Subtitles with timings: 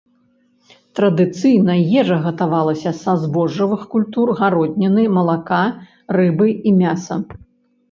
[0.99, 5.63] Традыцыйная ежа гатавалася са збожжавых культур, гародніны, малака,
[6.21, 7.23] рыбы і мяса.